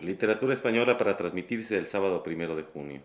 Literatura 0.00 0.54
española 0.54 0.96
para 0.96 1.16
transmitirse 1.16 1.76
el 1.76 1.86
sábado 1.86 2.22
primero 2.22 2.54
de 2.54 2.62
junio. 2.62 3.02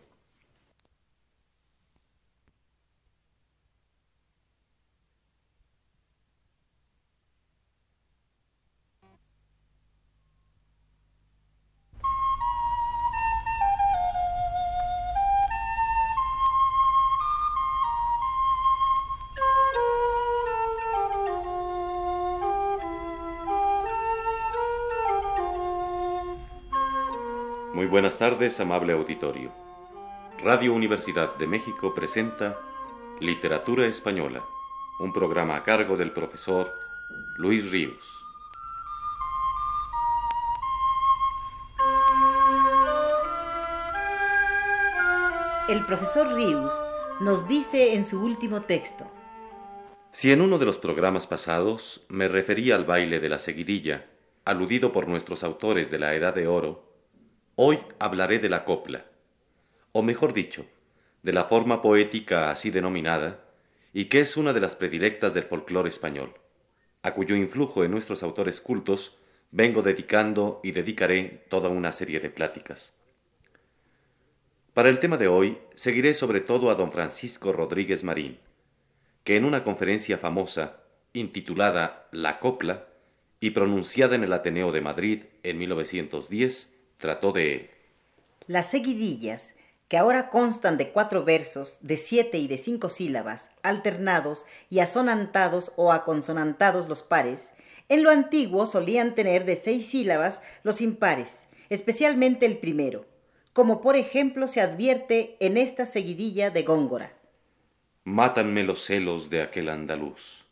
Muy 27.83 27.89
buenas 27.89 28.17
tardes, 28.17 28.61
amable 28.61 28.93
auditorio. 28.93 29.51
Radio 30.41 30.73
Universidad 30.73 31.35
de 31.35 31.47
México 31.47 31.93
presenta 31.93 32.57
Literatura 33.19 33.85
Española, 33.87 34.41
un 35.01 35.11
programa 35.11 35.57
a 35.57 35.63
cargo 35.63 35.97
del 35.97 36.13
profesor 36.13 36.71
Luis 37.35 37.73
Ríos. 37.73 38.25
El 45.67 45.85
profesor 45.85 46.33
Ríos 46.33 46.73
nos 47.19 47.49
dice 47.49 47.95
en 47.95 48.05
su 48.05 48.23
último 48.23 48.61
texto. 48.61 49.11
Si 50.11 50.31
en 50.31 50.39
uno 50.39 50.57
de 50.57 50.65
los 50.65 50.77
programas 50.77 51.27
pasados 51.27 51.99
me 52.07 52.29
refería 52.29 52.75
al 52.75 52.85
baile 52.85 53.19
de 53.19 53.27
la 53.27 53.39
seguidilla, 53.39 54.05
aludido 54.45 54.93
por 54.93 55.09
nuestros 55.09 55.43
autores 55.43 55.91
de 55.91 55.99
la 55.99 56.15
Edad 56.15 56.33
de 56.33 56.47
Oro, 56.47 56.92
Hoy 57.55 57.77
hablaré 57.99 58.39
de 58.39 58.49
la 58.49 58.65
copla, 58.65 59.05
o 59.91 60.01
mejor 60.01 60.33
dicho, 60.33 60.65
de 61.21 61.33
la 61.33 61.43
forma 61.43 61.83
poética 61.83 62.49
así 62.49 62.71
denominada, 62.71 63.45
y 63.93 64.05
que 64.05 64.21
es 64.21 64.37
una 64.37 64.53
de 64.53 64.59
las 64.59 64.75
predilectas 64.75 65.35
del 65.35 65.43
folclore 65.43 65.87
español, 65.87 66.33
a 67.03 67.13
cuyo 67.13 67.35
influjo 67.35 67.83
en 67.83 67.91
nuestros 67.91 68.23
autores 68.23 68.59
cultos 68.59 69.17
vengo 69.51 69.83
dedicando 69.83 70.61
y 70.63 70.71
dedicaré 70.71 71.45
toda 71.47 71.69
una 71.69 71.91
serie 71.91 72.19
de 72.19 72.31
pláticas. 72.31 72.95
Para 74.73 74.89
el 74.89 74.97
tema 74.97 75.17
de 75.17 75.27
hoy 75.27 75.59
seguiré 75.75 76.15
sobre 76.15 76.41
todo 76.41 76.71
a 76.71 76.75
don 76.75 76.91
Francisco 76.91 77.53
Rodríguez 77.53 78.03
Marín, 78.03 78.39
que 79.23 79.35
en 79.37 79.45
una 79.45 79.63
conferencia 79.63 80.17
famosa, 80.17 80.81
intitulada 81.13 82.07
La 82.11 82.39
Copla, 82.39 82.87
y 83.39 83.51
pronunciada 83.51 84.15
en 84.15 84.23
el 84.23 84.33
Ateneo 84.33 84.71
de 84.71 84.81
Madrid 84.81 85.23
en 85.43 85.59
1910, 85.59 86.72
trató 87.03 87.33
de 87.33 87.53
él. 87.53 87.69
Las 88.47 88.71
seguidillas, 88.71 89.55
que 89.89 89.97
ahora 89.97 90.29
constan 90.29 90.77
de 90.77 90.93
cuatro 90.93 91.25
versos, 91.25 91.79
de 91.81 91.97
siete 91.97 92.37
y 92.37 92.47
de 92.47 92.57
cinco 92.57 92.87
sílabas, 92.87 93.51
alternados 93.61 94.45
y 94.69 94.79
asonantados 94.79 95.73
o 95.75 95.91
aconsonantados 95.91 96.87
los 96.87 97.03
pares, 97.03 97.51
en 97.89 98.03
lo 98.03 98.09
antiguo 98.09 98.65
solían 98.65 99.15
tener 99.15 99.43
de 99.43 99.57
seis 99.57 99.87
sílabas 99.87 100.41
los 100.63 100.79
impares, 100.79 101.49
especialmente 101.69 102.45
el 102.45 102.57
primero, 102.57 103.05
como 103.51 103.81
por 103.81 103.97
ejemplo 103.97 104.47
se 104.47 104.61
advierte 104.61 105.35
en 105.41 105.57
esta 105.57 105.85
seguidilla 105.85 106.51
de 106.51 106.63
Góngora. 106.63 107.11
Mátanme 108.05 108.63
los 108.63 108.81
celos 108.85 109.29
de 109.29 109.41
aquel 109.41 109.67
andaluz, 109.67 110.45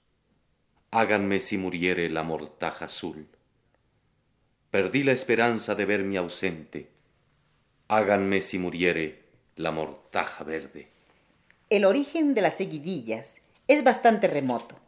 háganme 0.91 1.39
si 1.39 1.57
muriere 1.57 2.09
la 2.09 2.23
mortaja 2.23 2.85
azul 2.85 3.29
Perdí 4.71 5.03
la 5.03 5.11
esperanza 5.11 5.75
de 5.75 5.85
verme 5.85 6.17
ausente. 6.17 6.89
Háganme 7.89 8.41
si 8.41 8.57
muriere 8.57 9.21
la 9.57 9.71
mortaja 9.71 10.45
verde. 10.45 10.87
El 11.69 11.83
origen 11.83 12.33
de 12.33 12.41
las 12.41 12.55
seguidillas 12.55 13.41
es 13.67 13.83
bastante 13.83 14.27
remoto. 14.27 14.79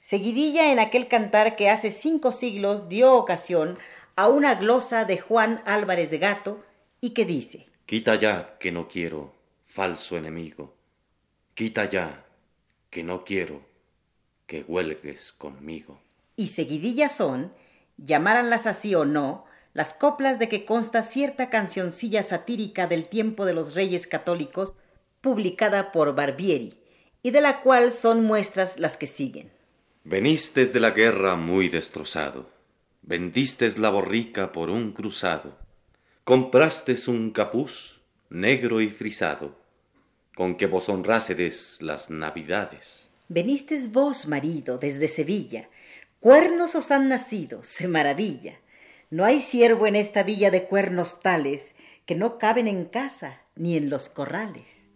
Seguidilla 0.00 0.72
en 0.72 0.80
aquel 0.80 1.06
cantar 1.06 1.54
que 1.54 1.70
hace 1.70 1.92
cinco 1.92 2.32
siglos 2.32 2.88
dio 2.88 3.14
ocasión 3.14 3.78
a 4.16 4.26
una 4.28 4.56
glosa 4.56 5.04
de 5.04 5.18
Juan 5.18 5.62
Álvarez 5.66 6.10
de 6.10 6.18
Gato 6.18 6.64
y 7.00 7.10
que 7.10 7.24
dice 7.24 7.66
Quita 7.86 8.16
ya 8.16 8.58
que 8.58 8.72
no 8.72 8.88
quiero, 8.88 9.34
falso 9.64 10.16
enemigo. 10.16 10.74
Quita 11.54 11.84
ya 11.84 12.24
que 12.90 13.04
no 13.04 13.24
quiero 13.24 13.62
que 14.48 14.62
huelgues 14.62 15.32
conmigo. 15.32 16.00
Y 16.34 16.48
seguidillas 16.48 17.16
son 17.16 17.52
llamaranlas 17.98 18.66
así 18.66 18.94
o 18.94 19.04
no, 19.04 19.44
las 19.74 19.92
coplas 19.92 20.38
de 20.38 20.48
que 20.48 20.64
consta 20.64 21.02
cierta 21.02 21.50
cancioncilla 21.50 22.22
satírica 22.22 22.86
del 22.86 23.08
tiempo 23.08 23.44
de 23.44 23.52
los 23.52 23.74
reyes 23.74 24.06
católicos, 24.06 24.74
publicada 25.20 25.92
por 25.92 26.14
Barbieri, 26.14 26.74
y 27.22 27.30
de 27.30 27.40
la 27.40 27.60
cual 27.60 27.92
son 27.92 28.24
muestras 28.24 28.78
las 28.78 28.96
que 28.96 29.06
siguen. 29.06 29.50
Venistes 30.04 30.72
de 30.72 30.80
la 30.80 30.92
guerra 30.92 31.36
muy 31.36 31.68
destrozado, 31.68 32.48
vendistes 33.02 33.78
la 33.78 33.90
borrica 33.90 34.52
por 34.52 34.70
un 34.70 34.92
cruzado, 34.92 35.58
comprastes 36.24 37.08
un 37.08 37.30
capuz 37.30 38.00
negro 38.30 38.80
y 38.80 38.88
frisado, 38.88 39.56
con 40.34 40.56
que 40.56 40.66
vos 40.66 40.88
honrásedes 40.88 41.78
las 41.80 42.10
navidades. 42.10 43.08
Venistes 43.28 43.92
vos, 43.92 44.26
marido, 44.26 44.78
desde 44.78 45.08
Sevilla, 45.08 45.68
Cuernos 46.20 46.74
os 46.74 46.90
han 46.90 47.08
nacido, 47.08 47.62
se 47.62 47.86
maravilla. 47.86 48.58
No 49.08 49.24
hay 49.24 49.38
siervo 49.38 49.86
en 49.86 49.94
esta 49.94 50.24
villa 50.24 50.50
de 50.50 50.64
cuernos 50.64 51.20
tales 51.20 51.76
que 52.06 52.16
no 52.16 52.38
caben 52.38 52.66
en 52.66 52.86
casa 52.86 53.40
ni 53.54 53.76
en 53.76 53.88
los 53.88 54.08
corrales. 54.08 54.88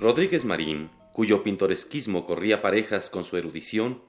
Rodríguez 0.00 0.46
Marín 0.46 0.90
cuyo 1.14 1.44
pintoresquismo 1.44 2.26
corría 2.26 2.60
parejas 2.60 3.08
con 3.08 3.22
su 3.22 3.36
erudición, 3.36 4.02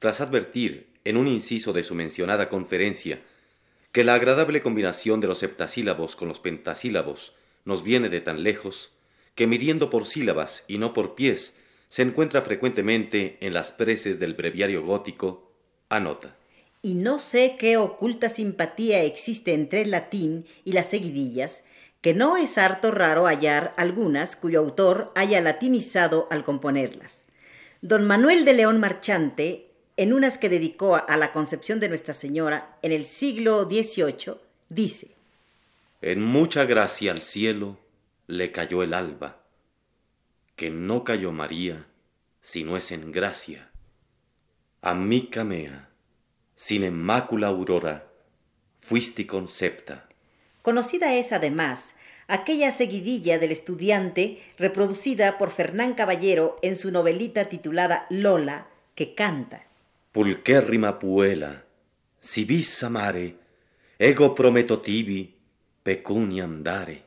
tras 0.00 0.20
advertir, 0.20 0.88
en 1.04 1.16
un 1.16 1.28
inciso 1.28 1.72
de 1.72 1.84
su 1.84 1.94
mencionada 1.94 2.48
conferencia, 2.48 3.22
que 3.92 4.02
la 4.02 4.14
agradable 4.14 4.60
combinación 4.60 5.20
de 5.20 5.28
los 5.28 5.38
septasílabos 5.38 6.16
con 6.16 6.26
los 6.26 6.40
pentasílabos 6.40 7.34
nos 7.64 7.84
viene 7.84 8.08
de 8.08 8.20
tan 8.20 8.42
lejos, 8.42 8.90
que 9.36 9.46
midiendo 9.46 9.90
por 9.90 10.06
sílabas 10.06 10.64
y 10.66 10.78
no 10.78 10.92
por 10.92 11.14
pies, 11.14 11.54
se 11.86 12.02
encuentra 12.02 12.42
frecuentemente 12.42 13.38
en 13.40 13.54
las 13.54 13.70
preces 13.70 14.18
del 14.18 14.34
breviario 14.34 14.82
gótico, 14.82 15.52
anota. 15.88 16.36
Y 16.82 16.94
no 16.94 17.20
sé 17.20 17.54
qué 17.60 17.76
oculta 17.76 18.28
simpatía 18.28 19.04
existe 19.04 19.54
entre 19.54 19.82
el 19.82 19.92
latín 19.92 20.46
y 20.64 20.72
las 20.72 20.88
seguidillas, 20.88 21.62
que 22.00 22.14
no 22.14 22.36
es 22.36 22.56
harto 22.56 22.90
raro 22.90 23.26
hallar 23.26 23.74
algunas 23.76 24.36
cuyo 24.36 24.60
autor 24.60 25.12
haya 25.14 25.40
latinizado 25.40 26.28
al 26.30 26.44
componerlas. 26.44 27.26
Don 27.82 28.06
Manuel 28.06 28.44
de 28.44 28.54
León 28.54 28.80
Marchante, 28.80 29.70
en 29.96 30.12
unas 30.12 30.38
que 30.38 30.48
dedicó 30.48 30.96
a 30.96 31.16
la 31.16 31.32
concepción 31.32 31.78
de 31.78 31.88
Nuestra 31.88 32.14
Señora 32.14 32.78
en 32.82 32.92
el 32.92 33.04
siglo 33.04 33.64
XVIII, 33.64 34.36
dice 34.70 35.08
En 36.00 36.22
mucha 36.22 36.64
gracia 36.64 37.12
al 37.12 37.20
cielo 37.20 37.78
le 38.26 38.50
cayó 38.50 38.82
el 38.82 38.94
alba, 38.94 39.42
que 40.56 40.70
no 40.70 41.04
cayó 41.04 41.32
María, 41.32 41.86
sino 42.40 42.76
es 42.76 42.92
en 42.92 43.12
gracia. 43.12 43.70
A 44.80 44.94
mí 44.94 45.26
camea, 45.26 45.90
sin 46.54 46.84
inmácula 46.84 47.48
aurora, 47.48 48.06
fuiste 48.76 49.26
concepta 49.26 50.09
Conocida 50.62 51.14
es 51.14 51.32
además 51.32 51.94
aquella 52.28 52.70
seguidilla 52.70 53.38
del 53.38 53.50
estudiante 53.50 54.38
reproducida 54.56 55.36
por 55.36 55.50
Fernán 55.50 55.94
Caballero 55.94 56.56
en 56.62 56.76
su 56.76 56.90
novelita 56.90 57.46
titulada 57.46 58.06
Lola, 58.08 58.68
que 58.94 59.14
canta. 59.14 59.66
Pulquérrima 60.12 60.98
puela, 60.98 61.64
si 62.20 62.44
vis 62.44 62.82
amare, 62.84 63.36
ego 63.98 64.34
prometo 64.34 64.80
tibi, 64.80 65.34
pecunia 65.82 66.44
andare. 66.44 67.02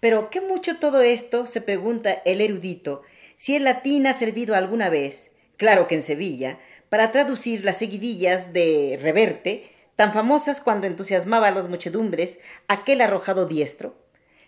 Pero 0.00 0.30
qué 0.30 0.40
mucho 0.40 0.78
todo 0.78 1.00
esto, 1.00 1.46
se 1.46 1.60
pregunta 1.60 2.12
el 2.24 2.40
erudito, 2.40 3.02
si 3.36 3.54
el 3.54 3.64
latín 3.64 4.06
ha 4.06 4.14
servido 4.14 4.54
alguna 4.54 4.90
vez, 4.90 5.30
claro 5.56 5.86
que 5.86 5.94
en 5.94 6.02
Sevilla, 6.02 6.58
para 6.88 7.12
traducir 7.12 7.64
las 7.64 7.78
seguidillas 7.78 8.52
de 8.52 8.98
Reverte, 9.00 9.70
tan 9.98 10.12
famosas 10.12 10.60
cuando 10.60 10.86
entusiasmaba 10.86 11.48
a 11.48 11.50
las 11.50 11.68
muchedumbres 11.68 12.38
aquel 12.68 13.00
arrojado 13.00 13.46
diestro. 13.46 13.96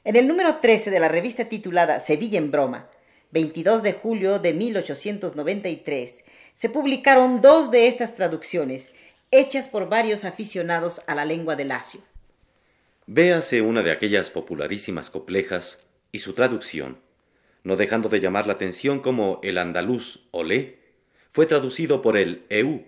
En 0.05 0.14
el 0.14 0.29
número 0.29 0.58
13 0.58 0.93
de 0.93 1.00
la 1.00 1.08
revista 1.08 1.47
titulada 1.47 1.99
Sevilla 1.99 2.38
en 2.38 2.52
Broma, 2.52 2.88
22 3.32 3.82
de 3.82 3.93
julio 3.93 4.38
de 4.38 4.52
1893, 4.52 6.25
se 6.55 6.69
publicaron 6.69 7.41
dos 7.41 7.73
de 7.73 7.88
estas 7.88 8.14
traducciones 8.14 8.93
hechas 9.32 9.67
por 9.67 9.88
varios 9.88 10.25
aficionados 10.25 11.02
a 11.08 11.17
la 11.17 11.25
lengua 11.25 11.56
de 11.56 11.64
Lacio. 11.64 12.00
Véase 13.08 13.61
una 13.61 13.82
de 13.82 13.91
aquellas 13.91 14.31
popularísimas 14.31 15.11
coplejas 15.11 15.85
y 16.12 16.20
su 16.20 16.35
traducción, 16.35 17.00
no 17.64 17.75
dejando 17.75 18.08
de 18.08 18.20
llamar 18.20 18.46
la 18.46 18.53
atención 18.53 19.00
como 19.00 19.41
el 19.43 19.58
andaluz 19.58 20.29
olé, 20.31 20.79
fue 21.29 21.46
traducido 21.46 22.03
por 22.03 22.17
el 22.17 22.44
EU, 22.50 22.85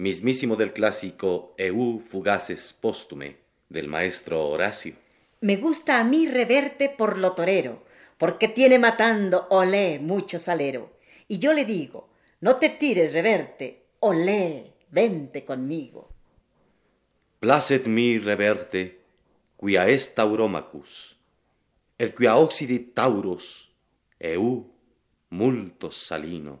mismísimo 0.00 0.56
del 0.56 0.72
clásico 0.72 1.52
EU 1.58 2.00
fugaces 2.00 2.72
póstume 2.72 3.36
del 3.68 3.86
maestro 3.86 4.48
Horacio. 4.48 4.94
Me 5.42 5.56
gusta 5.56 6.00
a 6.00 6.04
mí 6.04 6.26
reverte 6.26 6.88
por 6.88 7.18
lo 7.18 7.32
torero, 7.32 7.82
porque 8.16 8.48
tiene 8.48 8.78
matando 8.78 9.46
olé 9.50 9.98
mucho 9.98 10.38
salero. 10.38 10.90
Y 11.28 11.38
yo 11.38 11.52
le 11.52 11.66
digo, 11.66 12.08
no 12.40 12.56
te 12.56 12.70
tires 12.70 13.12
reverte, 13.12 13.84
olé, 14.00 14.72
vente 14.90 15.44
conmigo. 15.44 16.08
Placet 17.38 17.86
mi 17.86 18.18
reverte, 18.18 19.00
quia 19.58 19.86
est 19.86 20.14
tauromacus, 20.14 21.18
el 21.98 22.14
quia 22.14 22.36
occidit 22.36 22.94
taurus, 22.94 23.70
eu 24.18 24.64
multo 25.28 25.90
salino. 25.90 26.60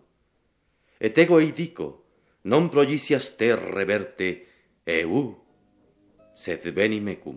Et 1.00 1.16
ego 1.16 1.40
eidico, 1.40 1.99
non 2.42 2.72
progicias 2.72 3.36
ter 3.36 3.60
reverte, 3.60 4.48
eu, 4.86 5.36
sed 6.32 6.64
veni 6.72 7.00
mecum. 7.00 7.36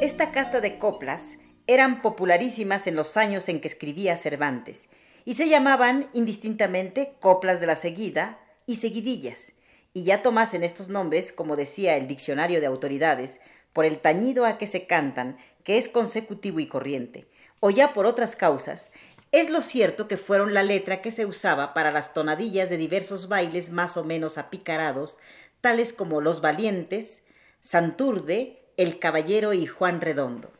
Esta 0.00 0.32
casta 0.32 0.60
de 0.60 0.78
coplas 0.78 1.36
eran 1.72 2.02
popularísimas 2.02 2.88
en 2.88 2.96
los 2.96 3.16
años 3.16 3.48
en 3.48 3.60
que 3.60 3.68
escribía 3.68 4.16
Cervantes 4.16 4.88
y 5.24 5.34
se 5.34 5.48
llamaban 5.48 6.08
indistintamente 6.12 7.14
coplas 7.20 7.60
de 7.60 7.66
la 7.68 7.76
seguida 7.76 8.40
y 8.66 8.76
seguidillas, 8.76 9.52
y 9.92 10.02
ya 10.02 10.22
tomasen 10.22 10.64
estos 10.64 10.88
nombres, 10.88 11.32
como 11.32 11.54
decía 11.54 11.96
el 11.96 12.08
diccionario 12.08 12.60
de 12.60 12.66
autoridades, 12.66 13.40
por 13.72 13.84
el 13.84 13.98
tañido 13.98 14.46
a 14.46 14.58
que 14.58 14.66
se 14.66 14.86
cantan, 14.86 15.36
que 15.62 15.78
es 15.78 15.88
consecutivo 15.88 16.58
y 16.58 16.66
corriente, 16.66 17.28
o 17.60 17.70
ya 17.70 17.92
por 17.92 18.06
otras 18.06 18.34
causas, 18.34 18.90
es 19.30 19.48
lo 19.48 19.60
cierto 19.60 20.08
que 20.08 20.16
fueron 20.16 20.54
la 20.54 20.64
letra 20.64 21.00
que 21.00 21.12
se 21.12 21.24
usaba 21.24 21.72
para 21.72 21.92
las 21.92 22.12
tonadillas 22.12 22.68
de 22.68 22.78
diversos 22.78 23.28
bailes 23.28 23.70
más 23.70 23.96
o 23.96 24.02
menos 24.02 24.38
apicarados, 24.38 25.18
tales 25.60 25.92
como 25.92 26.20
Los 26.20 26.40
Valientes, 26.40 27.22
Santurde, 27.60 28.64
el 28.76 28.98
Caballero 28.98 29.52
y 29.52 29.66
Juan 29.66 30.00
Redondo. 30.00 30.50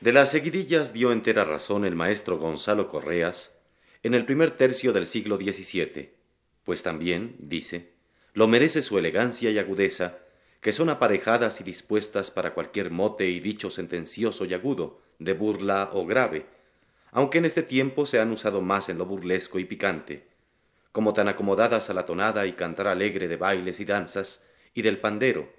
De 0.00 0.12
las 0.12 0.30
seguidillas 0.30 0.92
dio 0.92 1.10
entera 1.10 1.44
razón 1.44 1.84
el 1.84 1.96
maestro 1.96 2.38
Gonzalo 2.38 2.88
Correas 2.88 3.58
en 4.04 4.14
el 4.14 4.24
primer 4.24 4.52
tercio 4.52 4.92
del 4.92 5.08
siglo 5.08 5.38
XVII, 5.38 6.14
pues 6.62 6.84
también, 6.84 7.34
dice, 7.40 7.94
lo 8.32 8.46
merece 8.46 8.80
su 8.82 8.96
elegancia 8.96 9.50
y 9.50 9.58
agudeza, 9.58 10.18
que 10.60 10.72
son 10.72 10.88
aparejadas 10.88 11.60
y 11.60 11.64
dispuestas 11.64 12.30
para 12.30 12.54
cualquier 12.54 12.92
mote 12.92 13.28
y 13.28 13.40
dicho 13.40 13.70
sentencioso 13.70 14.44
y 14.44 14.54
agudo, 14.54 15.00
de 15.18 15.32
burla 15.32 15.90
o 15.92 16.06
grave, 16.06 16.46
aunque 17.10 17.38
en 17.38 17.46
este 17.46 17.64
tiempo 17.64 18.06
se 18.06 18.20
han 18.20 18.30
usado 18.30 18.60
más 18.60 18.88
en 18.88 18.98
lo 18.98 19.06
burlesco 19.06 19.58
y 19.58 19.64
picante, 19.64 20.28
como 20.92 21.12
tan 21.12 21.26
acomodadas 21.26 21.90
a 21.90 21.94
la 21.94 22.06
tonada 22.06 22.46
y 22.46 22.52
cantar 22.52 22.86
alegre 22.86 23.26
de 23.26 23.36
bailes 23.36 23.80
y 23.80 23.84
danzas, 23.84 24.42
y 24.74 24.82
del 24.82 25.00
pandero, 25.00 25.52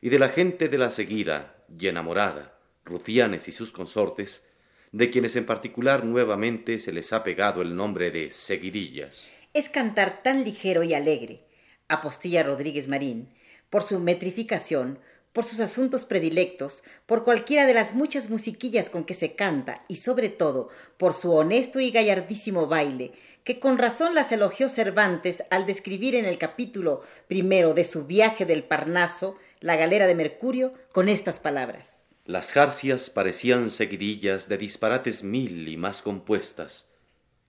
y 0.00 0.08
de 0.08 0.18
la 0.18 0.30
gente 0.30 0.70
de 0.70 0.78
la 0.78 0.90
seguida 0.90 1.66
y 1.78 1.88
enamorada, 1.88 2.53
rufianes 2.84 3.48
y 3.48 3.52
sus 3.52 3.72
consortes, 3.72 4.44
de 4.92 5.10
quienes 5.10 5.34
en 5.36 5.46
particular 5.46 6.04
nuevamente 6.04 6.78
se 6.78 6.92
les 6.92 7.12
ha 7.12 7.24
pegado 7.24 7.62
el 7.62 7.74
nombre 7.74 8.10
de 8.10 8.30
seguidillas. 8.30 9.30
Es 9.52 9.68
cantar 9.68 10.22
tan 10.22 10.44
ligero 10.44 10.82
y 10.82 10.94
alegre, 10.94 11.44
apostilla 11.88 12.42
Rodríguez 12.42 12.88
Marín, 12.88 13.34
por 13.70 13.82
su 13.82 13.98
metrificación, 13.98 15.00
por 15.32 15.44
sus 15.44 15.58
asuntos 15.58 16.06
predilectos, 16.06 16.84
por 17.06 17.24
cualquiera 17.24 17.66
de 17.66 17.74
las 17.74 17.92
muchas 17.92 18.30
musiquillas 18.30 18.88
con 18.88 19.04
que 19.04 19.14
se 19.14 19.34
canta 19.34 19.80
y 19.88 19.96
sobre 19.96 20.28
todo 20.28 20.68
por 20.96 21.12
su 21.12 21.32
honesto 21.32 21.80
y 21.80 21.90
gallardísimo 21.90 22.68
baile, 22.68 23.12
que 23.42 23.58
con 23.58 23.76
razón 23.76 24.14
las 24.14 24.30
elogió 24.30 24.68
Cervantes 24.68 25.42
al 25.50 25.66
describir 25.66 26.14
en 26.14 26.24
el 26.24 26.38
capítulo 26.38 27.02
primero 27.26 27.74
de 27.74 27.82
su 27.82 28.06
viaje 28.06 28.46
del 28.46 28.62
Parnaso 28.62 29.36
la 29.60 29.74
galera 29.74 30.06
de 30.06 30.14
Mercurio 30.14 30.72
con 30.92 31.08
estas 31.08 31.40
palabras. 31.40 32.03
Las 32.26 32.52
jarcias 32.52 33.10
parecían 33.10 33.68
seguidillas 33.68 34.48
de 34.48 34.56
disparates 34.56 35.22
mil 35.22 35.68
y 35.68 35.76
más 35.76 36.00
compuestas, 36.00 36.88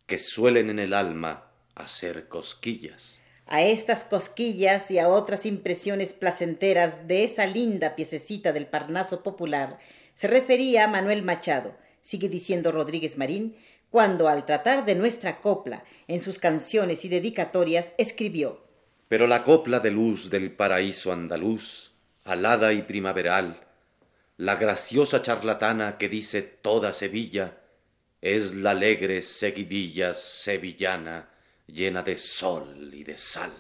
que 0.06 0.18
suelen 0.18 0.70
en 0.70 0.80
el 0.80 0.94
alma 0.94 1.50
hacer 1.76 2.28
cosquillas. 2.28 3.22
A 3.46 3.62
estas 3.62 4.04
cosquillas 4.04 4.92
y 4.92 5.00
a 5.00 5.08
otras 5.08 5.46
impresiones 5.46 6.12
placenteras 6.12 7.08
de 7.08 7.24
esa 7.24 7.46
linda 7.46 7.96
piececita 7.96 8.52
del 8.52 8.68
Parnaso 8.68 9.24
popular 9.24 9.80
se 10.14 10.28
refería 10.28 10.90
Manuel 10.90 11.24
Machado, 11.24 11.78
sigue 12.02 12.28
diciendo 12.28 12.74
Rodríguez 12.74 13.18
Marín, 13.18 13.56
cuando 13.90 14.28
al 14.28 14.46
tratar 14.46 14.84
de 14.84 14.96
nuestra 14.96 15.40
copla 15.40 15.86
en 16.10 16.20
sus 16.20 16.38
canciones 16.38 17.06
y 17.06 17.08
dedicatorias 17.08 17.94
escribió 17.98 18.66
Pero 19.08 19.26
la 19.26 19.46
copla 19.46 19.80
de 19.80 19.92
luz 19.92 20.30
del 20.30 20.52
paraíso 20.52 21.14
andaluz 21.14 21.94
alada 22.26 22.74
y 22.74 22.82
primaveral, 22.82 23.65
la 24.38 24.56
graciosa 24.56 25.22
charlatana 25.22 25.98
que 25.98 26.10
dice 26.10 26.42
toda 26.42 26.92
Sevilla, 26.92 27.62
es 28.22 28.54
la 28.54 28.72
alegre 28.72 29.22
seguidilla 29.22 30.14
sevillana 30.14 31.30
llena 31.68 32.04
de 32.04 32.18
sol 32.18 32.94
y 32.94 33.04
de 33.04 33.18
sal. 33.18 33.54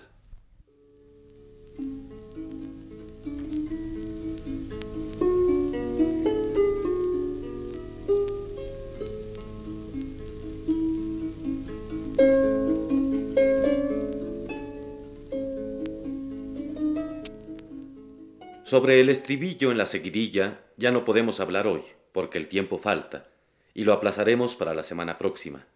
Sobre 18.65 18.99
el 18.99 19.09
estribillo 19.09 19.69
en 19.69 19.77
la 19.77 19.85
seguidilla 19.85 20.59
ya 20.75 20.89
no 20.89 21.05
podemos 21.05 21.39
hablar 21.39 21.67
hoy, 21.67 21.83
porque 22.11 22.39
el 22.39 22.47
tiempo 22.47 22.79
falta, 22.79 23.27
y 23.75 23.83
lo 23.83 23.93
aplazaremos 23.93 24.55
para 24.55 24.73
la 24.73 24.81
semana 24.81 25.19
próxima. 25.19 25.67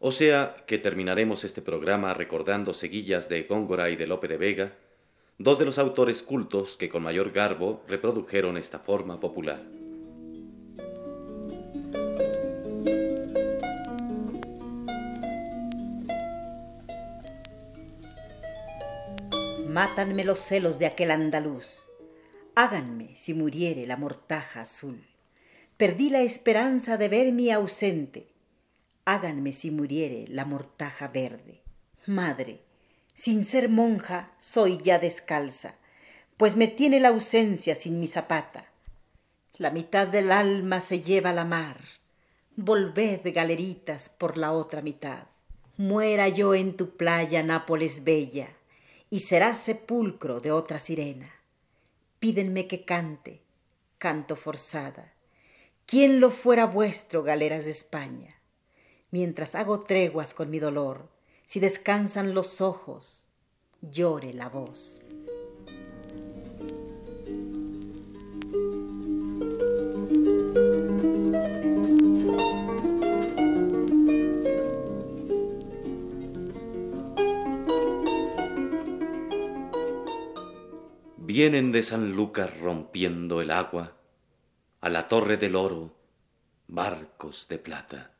O 0.00 0.10
sea 0.10 0.56
que 0.66 0.78
terminaremos 0.78 1.44
este 1.44 1.62
programa 1.62 2.12
recordando 2.12 2.74
seguillas 2.74 3.28
de 3.28 3.44
Góngora 3.44 3.90
y 3.90 3.96
de 3.96 4.08
Lope 4.08 4.26
de 4.26 4.38
Vega, 4.38 4.72
dos 5.38 5.60
de 5.60 5.66
los 5.66 5.78
autores 5.78 6.20
cultos 6.20 6.76
que 6.76 6.88
con 6.88 7.04
mayor 7.04 7.30
garbo 7.30 7.84
reprodujeron 7.86 8.56
esta 8.56 8.80
forma 8.80 9.20
popular. 9.20 9.62
Mátanme 19.68 20.24
los 20.24 20.40
celos 20.40 20.80
de 20.80 20.86
aquel 20.86 21.12
andaluz 21.12 21.89
háganme 22.62 23.16
si 23.16 23.32
muriere 23.32 23.86
la 23.86 23.96
mortaja 23.96 24.60
azul. 24.60 25.02
Perdí 25.78 26.10
la 26.10 26.20
esperanza 26.20 26.98
de 26.98 27.08
verme 27.08 27.52
ausente. 27.54 28.26
Háganme 29.06 29.52
si 29.52 29.70
muriere 29.70 30.26
la 30.28 30.44
mortaja 30.44 31.08
verde. 31.08 31.62
Madre, 32.04 32.60
sin 33.14 33.46
ser 33.46 33.70
monja 33.70 34.32
soy 34.38 34.78
ya 34.82 34.98
descalza, 34.98 35.76
pues 36.36 36.54
me 36.54 36.68
tiene 36.68 37.00
la 37.00 37.08
ausencia 37.08 37.74
sin 37.74 37.98
mi 37.98 38.06
zapata. 38.06 38.66
La 39.56 39.70
mitad 39.70 40.06
del 40.06 40.30
alma 40.30 40.80
se 40.80 41.00
lleva 41.00 41.30
a 41.30 41.34
la 41.34 41.46
mar. 41.46 41.78
Volved, 42.56 43.22
galeritas, 43.32 44.10
por 44.10 44.36
la 44.36 44.52
otra 44.52 44.82
mitad. 44.82 45.28
Muera 45.78 46.28
yo 46.28 46.54
en 46.54 46.76
tu 46.76 46.94
playa, 46.98 47.42
Nápoles 47.42 48.04
bella, 48.04 48.48
y 49.08 49.20
serás 49.20 49.58
sepulcro 49.60 50.40
de 50.40 50.52
otra 50.52 50.78
sirena 50.78 51.39
pídenme 52.20 52.68
que 52.68 52.84
cante, 52.84 53.42
canto 53.98 54.36
forzada. 54.36 55.14
¿Quién 55.86 56.20
lo 56.20 56.30
fuera 56.30 56.66
vuestro, 56.66 57.22
galeras 57.22 57.64
de 57.64 57.72
España? 57.72 58.36
Mientras 59.10 59.54
hago 59.54 59.80
treguas 59.80 60.34
con 60.34 60.50
mi 60.50 60.60
dolor, 60.60 61.08
si 61.44 61.58
descansan 61.58 62.32
los 62.34 62.60
ojos, 62.60 63.28
llore 63.80 64.32
la 64.34 64.48
voz. 64.48 65.09
Vienen 81.32 81.70
de 81.70 81.84
San 81.84 82.10
Lucas 82.10 82.58
rompiendo 82.58 83.40
el 83.40 83.52
agua 83.52 83.96
a 84.80 84.88
la 84.88 85.06
torre 85.06 85.36
del 85.36 85.54
oro 85.54 85.94
barcos 86.66 87.46
de 87.46 87.56
plata. 87.56 88.10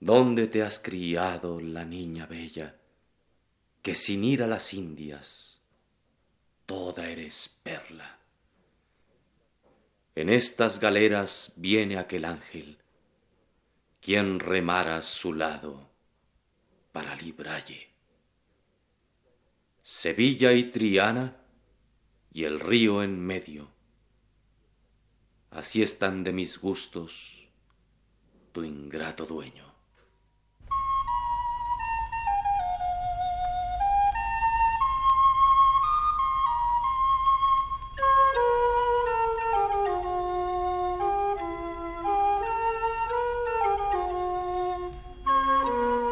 ¿Dónde 0.00 0.48
te 0.48 0.64
has 0.64 0.80
criado, 0.80 1.60
la 1.60 1.84
niña 1.84 2.26
bella, 2.26 2.74
que 3.82 3.94
sin 3.94 4.24
ir 4.24 4.42
a 4.42 4.48
las 4.48 4.74
Indias 4.74 5.60
toda 6.66 7.08
eres 7.08 7.56
perla? 7.62 8.18
En 10.16 10.30
estas 10.30 10.80
galeras 10.80 11.52
viene 11.54 11.98
aquel 11.98 12.24
ángel, 12.24 12.78
quien 14.00 14.40
remara 14.40 14.96
a 14.96 15.02
su 15.02 15.32
lado 15.32 15.88
para 16.90 17.14
libralle. 17.14 17.87
Sevilla 19.90 20.52
y 20.52 20.64
Triana 20.64 21.34
y 22.30 22.44
el 22.44 22.60
río 22.60 23.02
en 23.02 23.18
medio. 23.24 23.70
Así 25.50 25.80
están 25.80 26.24
de 26.24 26.32
mis 26.34 26.58
gustos 26.58 27.48
tu 28.52 28.62
ingrato 28.62 29.24
dueño. 29.24 29.64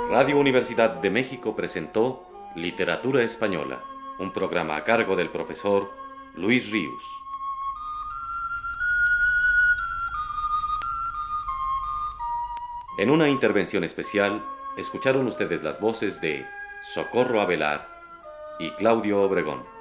Radio 0.09 0.39
Universidad 0.39 1.03
de 1.03 1.11
México 1.11 1.55
presentó 1.55 2.36
Literatura 2.57 3.23
Española, 3.23 3.85
un 4.19 4.33
programa 4.33 4.77
a 4.77 4.83
cargo 4.83 5.15
del 5.15 5.29
profesor 5.29 5.93
Luis 6.37 6.73
Ríos. 6.73 7.03
En 12.97 13.11
una 13.11 13.29
intervención 13.29 13.85
especial, 13.85 14.43
escucharon 14.79 15.27
ustedes 15.27 15.63
las 15.63 15.81
voces 15.81 16.23
de 16.23 16.47
Socorro 16.95 17.43
Avelar 17.43 17.87
y 18.59 18.71
Claudio 18.71 19.21
Obregón. 19.21 19.76